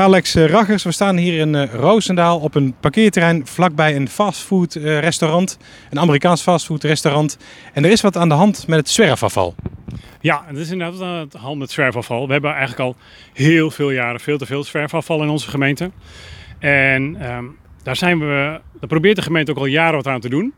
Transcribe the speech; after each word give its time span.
Alex 0.00 0.34
eh, 0.34 0.46
Raggers, 0.46 0.82
we 0.82 0.92
staan 0.92 1.16
hier 1.16 1.38
in 1.38 1.54
uh, 1.54 1.74
Roosendaal 1.74 2.38
op 2.38 2.54
een 2.54 2.74
parkeerterrein 2.80 3.46
vlakbij 3.46 3.96
een 3.96 4.08
fastfood 4.08 4.74
uh, 4.74 4.98
restaurant. 4.98 5.58
Een 5.90 5.98
Amerikaans 5.98 6.42
fastfood 6.42 6.84
restaurant. 6.84 7.38
En 7.72 7.84
er 7.84 7.90
is 7.90 8.00
wat 8.00 8.16
aan 8.16 8.28
de 8.28 8.34
hand 8.34 8.66
met 8.66 8.78
het 8.78 8.88
zwerfafval. 8.88 9.54
Ja, 10.20 10.44
het 10.46 10.56
is 10.56 10.70
inderdaad 10.70 11.02
aan 11.02 11.28
de 11.28 11.38
hand 11.38 11.58
met 11.58 11.70
zwerfafval. 11.70 12.26
We 12.26 12.32
hebben 12.32 12.50
eigenlijk 12.50 12.80
al 12.80 12.96
heel 13.32 13.70
veel 13.70 13.90
jaren 13.90 14.20
veel 14.20 14.38
te 14.38 14.46
veel 14.46 14.64
zwerfafval 14.64 15.22
in 15.22 15.28
onze 15.28 15.50
gemeente. 15.50 15.90
En 16.58 17.32
um, 17.32 17.56
daar, 17.82 17.96
zijn 17.96 18.18
we, 18.18 18.60
daar 18.80 18.88
probeert 18.88 19.16
de 19.16 19.22
gemeente 19.22 19.50
ook 19.50 19.58
al 19.58 19.66
jaren 19.66 19.96
wat 19.96 20.06
aan 20.06 20.20
te 20.20 20.28
doen. 20.28 20.54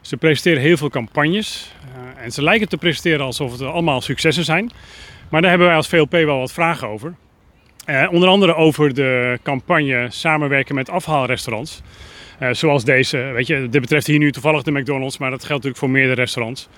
Ze 0.00 0.16
presenteren 0.16 0.62
heel 0.62 0.76
veel 0.76 0.90
campagnes. 0.90 1.72
en 2.16 2.32
ze 2.32 2.42
lijken 2.42 2.68
te 2.68 2.76
presenteren 2.76 3.26
alsof 3.26 3.52
het 3.52 3.62
allemaal 3.62 4.00
successen 4.00 4.44
zijn. 4.44 4.70
Maar 5.30 5.40
daar 5.40 5.50
hebben 5.50 5.68
wij 5.68 5.76
als 5.76 5.88
VLP 5.88 6.12
wel 6.12 6.38
wat 6.38 6.52
vragen 6.52 6.88
over. 6.88 7.14
Uh, 7.86 8.08
onder 8.10 8.28
andere 8.28 8.54
over 8.54 8.94
de 8.94 9.38
campagne 9.42 10.06
samenwerken 10.10 10.74
met 10.74 10.90
afhaalrestaurants. 10.90 11.82
Uh, 12.40 12.48
zoals 12.52 12.84
deze. 12.84 13.18
Weet 13.18 13.46
je, 13.46 13.68
dit 13.68 13.80
betreft 13.80 14.06
hier 14.06 14.18
nu 14.18 14.32
toevallig 14.32 14.62
de 14.62 14.72
McDonald's, 14.72 15.18
maar 15.18 15.30
dat 15.30 15.38
geldt 15.38 15.52
natuurlijk 15.52 15.78
voor 15.78 15.90
meerdere 15.90 16.20
restaurants. 16.20 16.68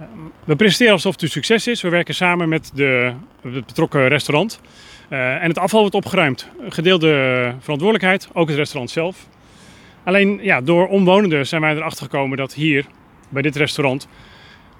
Uh, 0.00 0.06
we 0.44 0.56
presenteren 0.56 0.92
alsof 0.92 1.12
het 1.12 1.22
een 1.22 1.28
succes 1.28 1.66
is. 1.66 1.82
We 1.82 1.88
werken 1.88 2.14
samen 2.14 2.48
met 2.48 2.70
de, 2.74 3.12
het 3.42 3.66
betrokken 3.66 4.08
restaurant. 4.08 4.60
en 5.08 5.48
het 5.48 5.58
afval 5.58 5.80
wordt 5.80 5.94
opgeruimd. 5.94 6.48
Gedeelde 6.68 7.54
verantwoordelijkheid, 7.60 8.28
ook 8.32 8.48
het 8.48 8.56
restaurant 8.56 8.90
zelf. 8.90 9.26
Alleen 10.04 10.38
ja, 10.42 10.60
door 10.60 10.88
omwonenden 10.88 11.46
zijn 11.46 11.60
wij 11.60 11.76
erachter 11.76 12.04
gekomen 12.04 12.36
dat 12.36 12.54
hier, 12.54 12.86
bij 13.28 13.42
dit 13.42 13.56
restaurant, 13.56 14.08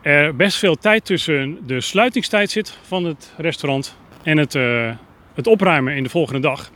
er 0.03 0.37
best 0.37 0.59
veel 0.59 0.77
tijd 0.77 1.05
tussen 1.05 1.59
de 1.67 1.81
sluitingstijd 1.81 2.51
zit 2.51 2.79
van 2.87 3.05
het 3.05 3.35
restaurant 3.37 3.97
en 4.23 4.39
het 4.39 4.55
het 5.35 5.47
opruimen 5.47 5.97
in 5.97 6.03
de 6.03 6.09
volgende 6.09 6.41
dag. 6.41 6.71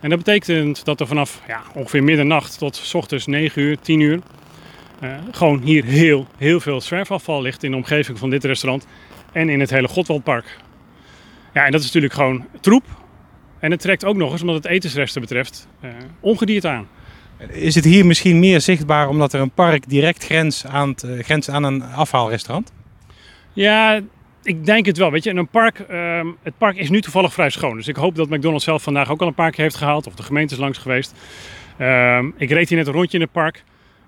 En 0.00 0.08
dat 0.08 0.18
betekent 0.18 0.84
dat 0.84 1.00
er 1.00 1.06
vanaf 1.06 1.42
ja, 1.46 1.62
ongeveer 1.74 2.02
middernacht 2.02 2.58
tot 2.58 2.76
s 2.76 2.94
ochtends 2.94 3.26
9 3.26 3.62
uur, 3.62 3.78
10 3.78 4.00
uur, 4.00 4.20
uh, 5.02 5.14
gewoon 5.30 5.60
hier 5.60 5.84
heel, 5.84 6.26
heel 6.36 6.60
veel 6.60 6.80
zwerfafval 6.80 7.42
ligt 7.42 7.62
in 7.62 7.70
de 7.70 7.76
omgeving 7.76 8.18
van 8.18 8.30
dit 8.30 8.44
restaurant 8.44 8.86
en 9.32 9.48
in 9.48 9.60
het 9.60 9.70
hele 9.70 9.88
Godwaldpark. 9.88 10.58
Ja, 11.54 11.64
en 11.64 11.72
dat 11.72 11.80
is 11.80 11.86
natuurlijk 11.86 12.14
gewoon 12.14 12.46
troep. 12.60 12.84
En 13.58 13.70
het 13.70 13.80
trekt 13.80 14.04
ook 14.04 14.16
nog 14.16 14.32
eens, 14.32 14.40
omdat 14.40 14.56
het 14.56 14.66
etensresten 14.66 15.20
betreft, 15.20 15.68
uh, 15.84 15.90
ongedierte 16.20 16.68
aan. 16.68 16.88
Is 17.48 17.74
het 17.74 17.84
hier 17.84 18.06
misschien 18.06 18.38
meer 18.38 18.60
zichtbaar 18.60 19.08
omdat 19.08 19.32
er 19.32 19.40
een 19.40 19.50
park 19.50 19.88
direct 19.88 20.24
grens 20.24 20.66
aan, 20.66 20.88
het, 20.88 21.02
uh, 21.02 21.22
grens 21.24 21.50
aan 21.50 21.64
een 21.64 21.82
afhaalrestaurant? 21.82 22.72
Ja, 23.52 24.00
ik 24.42 24.64
denk 24.64 24.86
het 24.86 24.98
wel. 24.98 25.10
Weet 25.10 25.24
je, 25.24 25.30
in 25.30 25.36
een 25.36 25.48
park, 25.48 25.78
ehm, 25.78 26.26
het 26.42 26.58
park 26.58 26.76
is 26.76 26.90
nu 26.90 27.00
toevallig 27.00 27.32
vrij 27.32 27.50
schoon. 27.50 27.76
Dus 27.76 27.88
ik 27.88 27.96
hoop 27.96 28.14
dat 28.14 28.28
McDonald's 28.28 28.64
zelf 28.64 28.82
vandaag 28.82 29.10
ook 29.10 29.20
al 29.20 29.26
een 29.26 29.34
paar 29.34 29.50
keer 29.50 29.64
heeft 29.64 29.76
gehaald. 29.76 30.06
Of 30.06 30.14
de 30.14 30.22
gemeente 30.22 30.54
is 30.54 30.60
langs 30.60 30.78
geweest. 30.78 31.14
Ehm, 31.78 32.30
ik 32.36 32.50
reed 32.50 32.68
hier 32.68 32.78
net 32.78 32.86
een 32.86 32.92
rondje 32.92 33.16
in 33.16 33.22
het 33.22 33.32
park. 33.32 33.64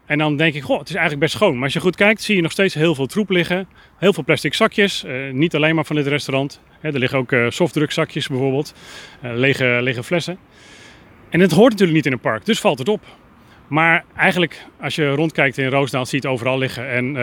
En 0.07 0.19
dan 0.19 0.37
denk 0.37 0.55
ik, 0.55 0.63
goh, 0.63 0.79
het 0.79 0.89
is 0.89 0.95
eigenlijk 0.95 1.25
best 1.25 1.37
schoon. 1.37 1.55
Maar 1.55 1.65
als 1.65 1.73
je 1.73 1.81
goed 1.81 1.97
kijkt, 1.97 2.23
zie 2.23 2.37
je 2.37 2.43
nog 2.43 2.53
steeds 2.53 2.75
heel 2.75 2.95
veel 2.95 3.07
troep 3.07 3.31
liggen. 3.31 3.69
Heel 3.99 4.13
veel 4.13 4.25
plastic 4.25 4.55
zakjes. 4.55 5.05
Uh, 5.05 5.33
niet 5.33 5.55
alleen 5.55 5.75
maar 5.75 5.85
van 5.85 5.97
dit 5.97 6.07
restaurant. 6.07 6.61
er 6.81 6.99
liggen 6.99 7.19
ook 7.19 7.33
uh, 7.33 7.51
softdruckzakjes 7.51 8.29
bijvoorbeeld. 8.29 8.75
Uh, 9.25 9.31
lege, 9.35 9.79
lege 9.83 10.03
flessen. 10.03 10.39
En 11.31 11.41
het 11.41 11.51
hoort 11.51 11.71
natuurlijk 11.71 11.97
niet 11.97 12.07
in 12.07 12.13
een 12.13 12.21
park, 12.21 12.45
dus 12.45 12.61
valt 12.61 12.79
het 12.79 12.89
op. 12.89 13.03
Maar 13.69 14.05
eigenlijk, 14.17 14.67
als 14.81 14.95
je 14.95 15.09
rondkijkt 15.09 15.59
in 15.59 15.69
Roosdaal, 15.69 16.07
zie 16.07 16.21
je 16.21 16.27
het 16.27 16.35
overal 16.35 16.59
liggen. 16.59 16.89
En 16.89 17.17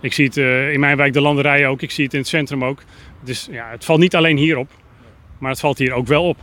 ik 0.00 0.12
zie 0.12 0.24
het 0.24 0.36
uh, 0.36 0.72
in 0.72 0.80
mijn 0.80 0.96
wijk 0.96 1.12
de 1.12 1.20
landerij 1.20 1.66
ook, 1.66 1.82
ik 1.82 1.90
zie 1.90 2.04
het 2.04 2.12
in 2.12 2.20
het 2.20 2.28
centrum 2.28 2.64
ook. 2.64 2.82
Dus 3.24 3.48
ja, 3.50 3.70
het 3.70 3.84
valt 3.84 4.00
niet 4.00 4.14
alleen 4.14 4.36
hierop, 4.36 4.70
maar 5.38 5.50
het 5.50 5.60
valt 5.60 5.78
hier 5.78 5.92
ook 5.92 6.06
wel 6.06 6.24
op. 6.24 6.36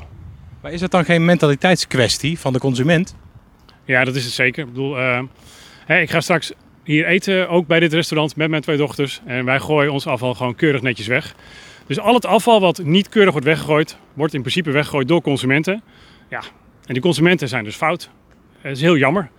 Maar 0.61 0.71
is 0.71 0.81
het 0.81 0.91
dan 0.91 1.05
geen 1.05 1.25
mentaliteitskwestie 1.25 2.39
van 2.39 2.53
de 2.53 2.59
consument? 2.59 3.15
Ja, 3.85 4.03
dat 4.03 4.15
is 4.15 4.23
het 4.23 4.33
zeker. 4.33 4.63
Ik 4.63 4.69
bedoel, 4.69 4.99
uh, 4.99 5.19
hè, 5.85 5.99
ik 5.99 6.09
ga 6.09 6.21
straks 6.21 6.53
hier 6.83 7.05
eten, 7.05 7.49
ook 7.49 7.67
bij 7.67 7.79
dit 7.79 7.93
restaurant 7.93 8.35
met 8.35 8.49
mijn 8.49 8.61
twee 8.61 8.77
dochters. 8.77 9.21
En 9.25 9.45
wij 9.45 9.59
gooien 9.59 9.91
ons 9.91 10.07
afval 10.07 10.33
gewoon 10.33 10.55
keurig 10.55 10.81
netjes 10.81 11.07
weg. 11.07 11.35
Dus 11.87 11.99
al 11.99 12.13
het 12.13 12.25
afval 12.25 12.59
wat 12.59 12.83
niet 12.83 13.09
keurig 13.09 13.31
wordt 13.31 13.47
weggegooid, 13.47 13.97
wordt 14.13 14.33
in 14.33 14.41
principe 14.41 14.71
weggegooid 14.71 15.07
door 15.07 15.21
consumenten. 15.21 15.83
Ja, 16.29 16.41
en 16.85 16.93
die 16.93 17.01
consumenten 17.01 17.47
zijn 17.47 17.63
dus 17.63 17.75
fout. 17.75 18.09
Dat 18.61 18.71
is 18.71 18.81
heel 18.81 18.97
jammer. 18.97 19.29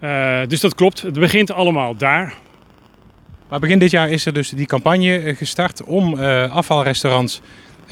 Uh, 0.00 0.40
dus 0.46 0.60
dat 0.60 0.74
klopt. 0.74 1.02
Het 1.02 1.18
begint 1.18 1.50
allemaal 1.50 1.96
daar. 1.96 2.34
Maar 3.50 3.60
begin 3.60 3.78
dit 3.78 3.90
jaar 3.90 4.10
is 4.10 4.26
er 4.26 4.32
dus 4.32 4.48
die 4.48 4.66
campagne 4.66 5.18
eh, 5.18 5.36
gestart 5.36 5.84
om 5.84 6.14
uh, 6.14 6.54
afvalrestaurants 6.54 7.40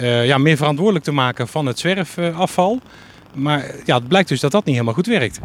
uh, 0.01 0.27
ja, 0.27 0.39
meer 0.39 0.57
verantwoordelijk 0.57 1.05
te 1.05 1.13
maken 1.13 1.49
van 1.49 1.67
het 1.67 1.79
zwerfafval. 1.79 2.81
maar 3.35 3.75
ja, 3.85 3.95
het 3.95 4.09
blijkt 4.09 4.29
dus 4.29 4.41
dat 4.41 4.51
dat 4.51 4.65
niet 4.65 4.75
helemaal 4.75 4.95
goed 4.95 5.07
werkt. 5.07 5.41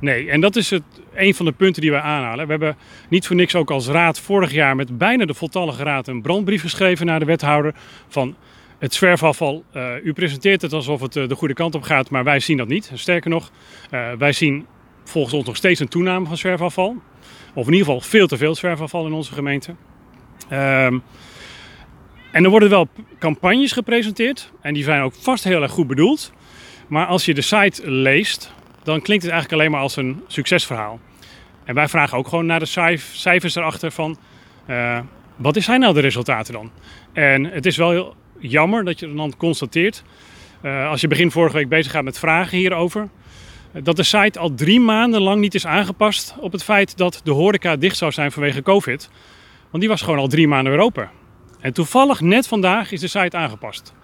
Nee, 0.00 0.30
en 0.30 0.40
dat 0.40 0.56
is 0.56 0.70
het, 0.70 0.82
een 1.14 1.34
van 1.34 1.46
de 1.46 1.52
punten 1.52 1.82
die 1.82 1.90
wij 1.90 2.00
aanhalen. 2.00 2.44
We 2.44 2.50
hebben 2.50 2.76
niet 3.08 3.26
voor 3.26 3.36
niks 3.36 3.54
ook 3.54 3.70
als 3.70 3.88
raad 3.88 4.20
vorig 4.20 4.52
jaar 4.52 4.76
met 4.76 4.98
bijna 4.98 5.24
de 5.24 5.34
voltallige 5.34 5.82
raad 5.82 6.08
een 6.08 6.22
brandbrief 6.22 6.60
geschreven 6.60 7.06
naar 7.06 7.18
de 7.18 7.24
wethouder 7.24 7.74
van 8.08 8.36
het 8.78 8.94
zwerfafval. 8.94 9.64
U 10.04 10.12
presenteert 10.12 10.62
het 10.62 10.72
alsof 10.72 11.00
het 11.00 11.12
de 11.12 11.34
goede 11.34 11.54
kant 11.54 11.74
op 11.74 11.82
gaat, 11.82 12.10
maar 12.10 12.24
wij 12.24 12.40
zien 12.40 12.56
dat 12.56 12.68
niet. 12.68 12.90
Sterker 12.94 13.30
nog, 13.30 13.50
wij 14.18 14.32
zien 14.32 14.66
volgens 15.08 15.34
ons 15.34 15.46
nog 15.46 15.56
steeds 15.56 15.80
een 15.80 15.88
toename 15.88 16.26
van 16.26 16.36
zwerfafval. 16.36 16.96
Of 17.54 17.66
in 17.66 17.72
ieder 17.72 17.86
geval 17.86 18.00
veel 18.00 18.26
te 18.26 18.36
veel 18.36 18.54
zwerfafval 18.54 19.06
in 19.06 19.12
onze 19.12 19.32
gemeente. 19.32 19.74
Um, 20.52 21.02
en 22.30 22.44
er 22.44 22.50
worden 22.50 22.68
wel 22.68 22.88
campagnes 23.18 23.72
gepresenteerd. 23.72 24.52
En 24.60 24.74
die 24.74 24.84
zijn 24.84 25.02
ook 25.02 25.14
vast 25.14 25.44
heel 25.44 25.62
erg 25.62 25.72
goed 25.72 25.86
bedoeld. 25.86 26.32
Maar 26.86 27.06
als 27.06 27.24
je 27.24 27.34
de 27.34 27.42
site 27.42 27.90
leest, 27.90 28.52
dan 28.82 29.00
klinkt 29.00 29.22
het 29.22 29.32
eigenlijk 29.32 29.60
alleen 29.60 29.72
maar 29.72 29.82
als 29.82 29.96
een 29.96 30.22
succesverhaal. 30.26 31.00
En 31.64 31.74
wij 31.74 31.88
vragen 31.88 32.18
ook 32.18 32.28
gewoon 32.28 32.46
naar 32.46 32.60
de 32.60 32.98
cijfers 33.12 33.54
erachter 33.54 33.90
van... 33.90 34.18
Uh, 34.70 34.98
wat 35.36 35.62
zijn 35.62 35.80
nou 35.80 35.94
de 35.94 36.00
resultaten 36.00 36.52
dan? 36.52 36.70
En 37.12 37.44
het 37.44 37.66
is 37.66 37.76
wel 37.76 37.90
heel 37.90 38.14
jammer 38.38 38.84
dat 38.84 39.00
je 39.00 39.14
dan 39.14 39.36
constateert... 39.36 40.02
Uh, 40.62 40.88
als 40.88 41.00
je 41.00 41.08
begin 41.08 41.30
vorige 41.30 41.56
week 41.56 41.68
bezig 41.68 41.92
gaat 41.92 42.04
met 42.04 42.18
vragen 42.18 42.58
hierover 42.58 43.08
dat 43.82 43.96
de 43.96 44.02
site 44.02 44.38
al 44.38 44.54
drie 44.54 44.80
maanden 44.80 45.20
lang 45.20 45.40
niet 45.40 45.54
is 45.54 45.66
aangepast 45.66 46.34
op 46.40 46.52
het 46.52 46.64
feit 46.64 46.96
dat 46.96 47.20
de 47.24 47.30
horeca 47.30 47.76
dicht 47.76 47.96
zou 47.96 48.12
zijn 48.12 48.32
vanwege 48.32 48.62
COVID. 48.62 49.10
Want 49.70 49.82
die 49.82 49.88
was 49.88 50.02
gewoon 50.02 50.18
al 50.18 50.28
drie 50.28 50.48
maanden 50.48 50.72
weer 50.72 50.82
open. 50.82 51.10
En 51.60 51.72
toevallig 51.72 52.20
net 52.20 52.48
vandaag 52.48 52.92
is 52.92 53.00
de 53.00 53.06
site 53.06 53.36
aangepast. 53.36 53.94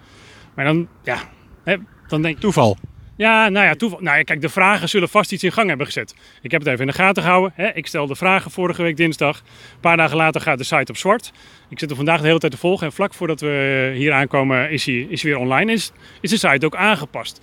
Maar 0.55 0.65
dan, 0.65 0.87
ja, 1.03 1.17
hè, 1.63 1.75
dan 2.07 2.21
denk 2.21 2.35
ik... 2.35 2.41
Toeval? 2.41 2.77
Ja, 3.15 3.49
nou 3.49 3.65
ja, 3.65 3.75
toeval. 3.75 3.99
Nou, 4.01 4.23
kijk, 4.23 4.41
de 4.41 4.49
vragen 4.49 4.89
zullen 4.89 5.09
vast 5.09 5.31
iets 5.31 5.43
in 5.43 5.51
gang 5.51 5.67
hebben 5.67 5.85
gezet. 5.85 6.15
Ik 6.41 6.51
heb 6.51 6.61
het 6.61 6.69
even 6.69 6.81
in 6.81 6.87
de 6.87 6.93
gaten 6.93 7.23
gehouden. 7.23 7.51
Hè. 7.55 7.73
Ik 7.73 7.87
stelde 7.87 8.15
vragen 8.15 8.51
vorige 8.51 8.81
week 8.81 8.97
dinsdag. 8.97 9.37
Een 9.37 9.79
paar 9.79 9.97
dagen 9.97 10.17
later 10.17 10.41
gaat 10.41 10.57
de 10.57 10.63
site 10.63 10.91
op 10.91 10.97
zwart. 10.97 11.31
Ik 11.69 11.79
zit 11.79 11.89
er 11.89 11.95
vandaag 11.95 12.21
de 12.21 12.27
hele 12.27 12.39
tijd 12.39 12.51
te 12.51 12.57
volgen. 12.57 12.87
En 12.87 12.93
vlak 12.93 13.13
voordat 13.13 13.41
we 13.41 13.91
hier 13.95 14.13
aankomen 14.13 14.71
is 14.71 14.85
hij, 14.85 14.95
is 15.09 15.21
hij 15.21 15.31
weer 15.31 15.39
online. 15.39 15.71
Is, 15.71 15.91
is 16.21 16.29
de 16.29 16.37
site 16.37 16.65
ook 16.65 16.75
aangepast. 16.75 17.41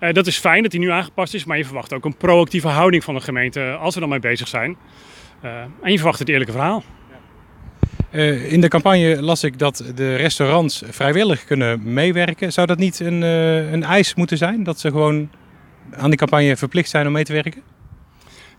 Uh, 0.00 0.12
dat 0.12 0.26
is 0.26 0.38
fijn 0.38 0.62
dat 0.62 0.70
die 0.70 0.80
nu 0.80 0.90
aangepast 0.90 1.34
is, 1.34 1.44
maar 1.44 1.56
je 1.56 1.64
verwacht 1.64 1.92
ook 1.92 2.04
een 2.04 2.16
proactieve 2.16 2.68
houding 2.68 3.04
van 3.04 3.14
de 3.14 3.20
gemeente 3.20 3.76
als 3.80 3.94
we 3.94 4.00
dan 4.00 4.08
mee 4.08 4.18
bezig 4.18 4.48
zijn. 4.48 4.76
Uh, 5.44 5.50
en 5.82 5.90
je 5.90 5.96
verwacht 5.96 6.18
het 6.18 6.28
eerlijke 6.28 6.52
verhaal. 6.52 6.84
Uh, 8.12 8.52
in 8.52 8.60
de 8.60 8.68
campagne 8.68 9.22
las 9.22 9.44
ik 9.44 9.58
dat 9.58 9.92
de 9.94 10.16
restaurants 10.16 10.82
vrijwillig 10.90 11.44
kunnen 11.44 11.92
meewerken. 11.92 12.52
Zou 12.52 12.66
dat 12.66 12.78
niet 12.78 13.00
een, 13.00 13.22
een 13.22 13.82
eis 13.82 14.14
moeten 14.14 14.36
zijn? 14.36 14.62
Dat 14.62 14.80
ze 14.80 14.90
gewoon 14.90 15.30
aan 15.96 16.10
die 16.10 16.18
campagne 16.18 16.56
verplicht 16.56 16.90
zijn 16.90 17.06
om 17.06 17.12
mee 17.12 17.24
te 17.24 17.32
werken? 17.32 17.62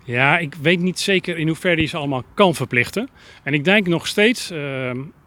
Ja, 0.03 0.37
ik 0.37 0.55
weet 0.61 0.79
niet 0.79 0.99
zeker 0.99 1.37
in 1.37 1.47
hoeverre 1.47 1.75
die 1.75 1.87
ze 1.87 1.97
allemaal 1.97 2.23
kan 2.33 2.55
verplichten. 2.55 3.09
En 3.43 3.53
ik 3.53 3.63
denk 3.63 3.87
nog 3.87 4.07
steeds 4.07 4.53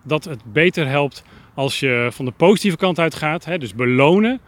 dat 0.05 0.25
het 0.25 0.41
beter 0.53 0.87
helpt 0.87 1.25
als 1.55 1.81
je 1.81 2.09
van 2.13 2.25
de 2.25 2.31
positieve 2.31 2.77
kant 2.77 2.99
uitgaat. 2.99 3.45
Hè, 3.45 3.59
dus 3.59 3.75
belonen 3.75 4.41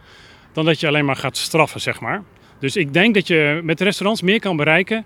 dan 0.55 0.65
dat 0.65 0.79
je 0.79 0.87
alleen 0.87 1.05
maar 1.05 1.15
gaat 1.15 1.37
straffen, 1.37 1.81
zeg 1.81 1.99
maar. 1.99 2.23
Dus 2.59 2.75
ik 2.75 2.93
denk 2.93 3.13
dat 3.13 3.27
je 3.27 3.59
met 3.63 3.81
restaurants 3.81 4.21
meer 4.21 4.39
kan 4.39 4.55
bereiken 4.55 5.05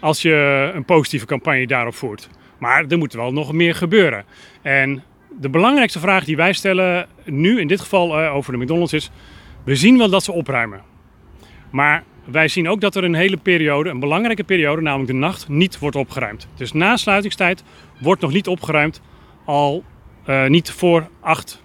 als 0.00 0.22
je 0.22 0.70
een 0.74 0.84
positieve 0.84 1.26
campagne 1.26 1.66
daarop 1.66 1.94
voert. 1.94 2.28
Maar 2.58 2.84
er 2.88 2.98
moet 2.98 3.12
wel 3.12 3.32
nog 3.32 3.52
meer 3.52 3.74
gebeuren. 3.74 4.24
En 4.62 5.02
de 5.40 5.48
belangrijkste 5.48 6.00
vraag 6.00 6.24
die 6.24 6.36
wij 6.36 6.52
stellen 6.52 7.06
nu, 7.24 7.60
in 7.60 7.68
dit 7.68 7.80
geval 7.80 8.22
uh, 8.22 8.34
over 8.34 8.52
de 8.52 8.58
McDonald's, 8.58 8.92
is: 8.92 9.10
we 9.64 9.76
zien 9.76 9.98
wel 9.98 10.10
dat 10.10 10.24
ze 10.24 10.32
opruimen. 10.32 10.82
Maar 11.70 12.04
wij 12.24 12.48
zien 12.48 12.68
ook 12.68 12.80
dat 12.80 12.96
er 12.96 13.04
een 13.04 13.14
hele 13.14 13.36
periode, 13.36 13.90
een 13.90 14.00
belangrijke 14.00 14.44
periode, 14.44 14.82
namelijk 14.82 15.10
de 15.10 15.16
nacht, 15.16 15.48
niet 15.48 15.78
wordt 15.78 15.96
opgeruimd. 15.96 16.48
Dus 16.56 16.72
na 16.72 16.96
sluitingstijd 16.96 17.64
wordt 18.00 18.20
nog 18.20 18.32
niet 18.32 18.48
opgeruimd, 18.48 19.00
al 19.44 19.84
uh, 20.26 20.46
niet 20.46 20.70
voor 20.70 21.08
acht 21.20 21.62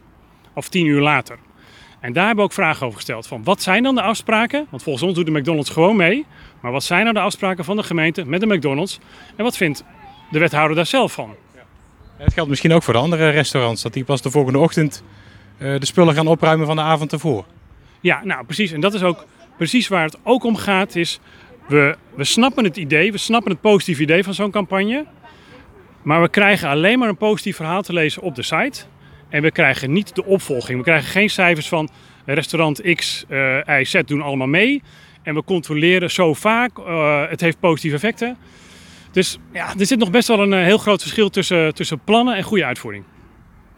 of 0.53 0.69
tien 0.69 0.85
uur 0.85 1.01
later. 1.01 1.37
En 2.05 2.13
daar 2.13 2.25
hebben 2.25 2.43
we 2.43 2.49
ook 2.49 2.55
vragen 2.55 2.85
over 2.85 2.97
gesteld. 2.97 3.27
Van 3.27 3.43
wat 3.43 3.61
zijn 3.61 3.83
dan 3.83 3.95
de 3.95 4.01
afspraken? 4.01 4.67
Want 4.69 4.83
volgens 4.83 5.05
ons 5.05 5.15
doet 5.15 5.25
de 5.25 5.31
McDonald's 5.31 5.69
gewoon 5.69 5.95
mee. 5.95 6.25
Maar 6.61 6.71
wat 6.71 6.83
zijn 6.83 7.01
nou 7.01 7.13
de 7.13 7.21
afspraken 7.21 7.65
van 7.65 7.75
de 7.75 7.83
gemeente 7.83 8.25
met 8.25 8.39
de 8.39 8.47
McDonald's? 8.47 8.99
En 9.35 9.43
wat 9.43 9.57
vindt 9.57 9.83
de 10.31 10.39
wethouder 10.39 10.75
daar 10.75 10.85
zelf 10.85 11.13
van? 11.13 11.35
Het 12.17 12.33
geldt 12.33 12.49
misschien 12.49 12.73
ook 12.73 12.83
voor 12.83 12.93
de 12.93 12.99
andere 12.99 13.29
restaurants. 13.29 13.81
Dat 13.81 13.93
die 13.93 14.03
pas 14.03 14.21
de 14.21 14.31
volgende 14.31 14.59
ochtend 14.59 15.03
uh, 15.57 15.79
de 15.79 15.85
spullen 15.85 16.13
gaan 16.13 16.27
opruimen 16.27 16.65
van 16.65 16.75
de 16.75 16.81
avond 16.81 17.11
ervoor. 17.11 17.45
Ja, 17.99 18.21
nou 18.23 18.45
precies. 18.45 18.71
En 18.71 18.79
dat 18.79 18.93
is 18.93 19.03
ook 19.03 19.25
precies 19.57 19.87
waar 19.87 20.03
het 20.03 20.17
ook 20.23 20.43
om 20.43 20.55
gaat. 20.55 20.95
Is 20.95 21.19
we, 21.67 21.95
we 22.15 22.23
snappen 22.23 22.63
het 22.63 22.77
idee, 22.77 23.11
we 23.11 23.17
snappen 23.17 23.51
het 23.51 23.61
positieve 23.61 24.01
idee 24.01 24.23
van 24.23 24.33
zo'n 24.33 24.51
campagne. 24.51 25.05
Maar 26.01 26.21
we 26.21 26.29
krijgen 26.29 26.69
alleen 26.69 26.99
maar 26.99 27.09
een 27.09 27.17
positief 27.17 27.55
verhaal 27.55 27.81
te 27.81 27.93
lezen 27.93 28.21
op 28.21 28.35
de 28.35 28.43
site. 28.43 28.85
En 29.29 29.41
we 29.41 29.51
krijgen 29.51 29.91
niet 29.91 30.15
de 30.15 30.25
opvolging. 30.25 30.77
We 30.77 30.83
krijgen 30.83 31.09
geen 31.09 31.29
cijfers 31.29 31.67
van 31.67 31.89
restaurant 32.25 32.81
X, 32.95 33.25
uh, 33.29 33.79
Y, 33.79 33.83
Z 33.83 34.01
doen 34.05 34.21
allemaal 34.21 34.47
mee. 34.47 34.81
En 35.23 35.33
we 35.33 35.43
controleren 35.43 36.11
zo 36.11 36.33
vaak, 36.33 36.77
uh, 36.77 37.29
het 37.29 37.41
heeft 37.41 37.59
positieve 37.59 37.95
effecten. 37.95 38.37
Dus 39.11 39.37
ja, 39.53 39.73
er 39.79 39.85
zit 39.85 39.99
nog 39.99 40.11
best 40.11 40.27
wel 40.27 40.39
een 40.39 40.51
uh, 40.51 40.63
heel 40.63 40.77
groot 40.77 41.01
verschil 41.01 41.29
tussen, 41.29 41.73
tussen 41.73 41.99
plannen 42.03 42.35
en 42.35 42.43
goede 42.43 42.65
uitvoering. 42.65 43.03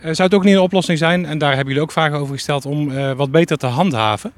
zou 0.01 0.23
het 0.23 0.33
ook 0.33 0.44
niet 0.44 0.53
een 0.53 0.61
oplossing 0.61 0.97
zijn, 0.97 1.25
en 1.25 1.38
daar 1.38 1.50
hebben 1.50 1.67
jullie 1.67 1.81
ook 1.81 1.91
vragen 1.91 2.17
over 2.17 2.33
gesteld, 2.33 2.65
om 2.65 3.15
wat 3.15 3.31
beter 3.31 3.57
te 3.57 3.67
handhaven? 3.67 4.31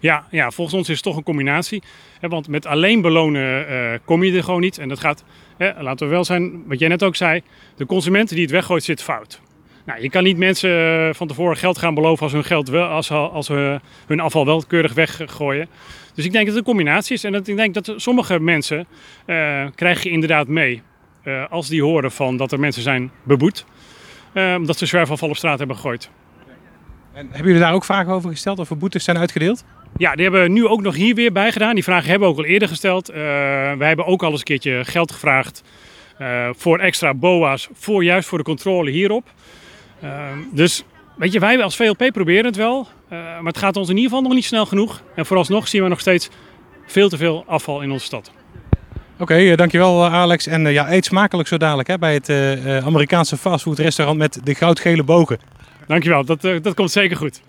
Ja, 0.00 0.26
ja, 0.30 0.50
volgens 0.50 0.76
ons 0.76 0.88
is 0.88 0.94
het 0.94 1.04
toch 1.04 1.16
een 1.16 1.22
combinatie. 1.22 1.82
Want 2.20 2.48
met 2.48 2.66
alleen 2.66 3.00
belonen 3.00 3.66
kom 4.04 4.24
je 4.24 4.36
er 4.36 4.44
gewoon 4.44 4.60
niet. 4.60 4.78
En 4.78 4.88
dat 4.88 5.00
gaat, 5.00 5.24
laten 5.58 6.06
we 6.06 6.12
wel 6.12 6.24
zijn, 6.24 6.66
wat 6.66 6.78
jij 6.78 6.88
net 6.88 7.02
ook 7.02 7.16
zei, 7.16 7.42
de 7.76 7.86
consument 7.86 8.28
die 8.28 8.42
het 8.42 8.50
weggooit 8.50 8.84
zit 8.84 9.02
fout. 9.02 9.40
Nou, 9.86 10.02
je 10.02 10.10
kan 10.10 10.22
niet 10.22 10.36
mensen 10.36 10.70
eh, 10.70 11.14
van 11.14 11.26
tevoren 11.26 11.56
geld 11.56 11.78
gaan 11.78 11.94
beloven 11.94 12.22
als 12.22 12.32
hun, 12.32 12.44
geld 12.44 12.68
wel, 12.68 12.86
als, 12.86 13.10
als 13.10 13.46
ze 13.46 13.80
hun 14.06 14.20
afval 14.20 14.46
wel 14.46 14.64
keurig 14.66 14.94
weggooien. 14.94 15.68
Dus 16.14 16.24
ik 16.24 16.32
denk 16.32 16.46
dat 16.46 16.54
het 16.54 16.66
een 16.66 16.72
combinatie 16.72 17.14
is. 17.14 17.24
En 17.24 17.32
dat, 17.32 17.48
ik 17.48 17.56
denk 17.56 17.74
dat 17.74 17.92
sommige 17.96 18.40
mensen 18.40 18.86
uh, 19.26 19.66
krijg 19.74 20.02
je 20.02 20.10
inderdaad 20.10 20.48
mee. 20.48 20.82
Uh, 21.24 21.44
als 21.50 21.68
die 21.68 21.82
horen 21.82 22.12
van 22.12 22.36
dat 22.36 22.52
er 22.52 22.60
mensen 22.60 22.82
zijn 22.82 23.10
beboet. 23.22 23.64
Uh, 24.34 24.54
omdat 24.56 24.78
ze 24.78 24.86
zwerfafval 24.86 25.28
op 25.28 25.36
straat 25.36 25.58
hebben 25.58 25.76
gegooid. 25.76 26.10
En 27.12 27.26
hebben 27.26 27.46
jullie 27.46 27.60
daar 27.60 27.74
ook 27.74 27.84
vragen 27.84 28.12
over 28.12 28.30
gesteld? 28.30 28.58
Of 28.58 28.70
er 28.70 28.78
boetes 28.78 29.04
zijn 29.04 29.18
uitgedeeld? 29.18 29.64
Ja, 29.96 30.14
die 30.14 30.22
hebben 30.22 30.42
we 30.42 30.48
nu 30.48 30.66
ook 30.66 30.82
nog 30.82 30.94
hier 30.94 31.14
weer 31.14 31.32
bij 31.32 31.52
gedaan. 31.52 31.74
Die 31.74 31.84
vragen 31.84 32.10
hebben 32.10 32.28
we 32.28 32.34
ook 32.34 32.40
al 32.40 32.50
eerder 32.50 32.68
gesteld. 32.68 33.06
wij 33.06 33.88
hebben 33.88 34.06
ook 34.06 34.22
al 34.22 34.30
eens 34.30 34.38
een 34.38 34.44
keertje 34.44 34.84
geld 34.84 35.12
gevraagd 35.12 35.62
voor 36.52 36.78
extra 36.78 37.14
BOA's. 37.14 37.68
Voor, 37.72 38.04
juist 38.04 38.28
voor 38.28 38.38
de 38.38 38.44
controle 38.44 38.90
hierop. 38.90 39.32
Ehm, 40.02 40.38
dus 40.52 40.84
weet 41.16 41.32
je, 41.32 41.38
wij 41.38 41.62
als 41.62 41.76
VLP 41.76 42.10
proberen 42.12 42.44
het 42.44 42.56
wel. 42.56 42.88
Uh, 43.12 43.18
maar 43.18 43.52
het 43.52 43.58
gaat 43.58 43.76
ons 43.76 43.88
in 43.88 43.96
ieder 43.96 44.10
geval 44.10 44.24
nog 44.24 44.34
niet 44.34 44.44
snel 44.44 44.66
genoeg. 44.66 45.02
En 45.14 45.26
vooralsnog 45.26 45.68
zien 45.68 45.82
we 45.82 45.88
nog 45.88 46.00
steeds 46.00 46.28
veel 46.86 47.08
te 47.08 47.16
veel 47.16 47.44
afval 47.46 47.80
in 47.80 47.90
onze 47.90 48.04
stad. 48.04 48.30
Oké, 49.12 49.22
okay, 49.22 49.50
uh, 49.50 49.56
dankjewel 49.56 50.04
eh, 50.04 50.14
Alex. 50.14 50.46
En 50.46 50.66
uh, 50.66 50.72
ja, 50.72 50.92
eet 50.92 51.04
smakelijk 51.04 51.48
zo 51.48 51.56
dadelijk 51.56 51.88
hè, 51.88 51.98
bij 51.98 52.14
het 52.14 52.30
Amerikaanse 52.84 53.36
fastfood 53.36 53.78
restaurant 53.78 54.18
met 54.18 54.40
de 54.44 54.54
goudgele 54.54 55.02
bogen. 55.02 55.38
Dankjewel, 55.86 56.24
dat, 56.24 56.40
dat 56.40 56.74
komt 56.74 56.90
zeker 56.90 57.16
goed. 57.16 57.40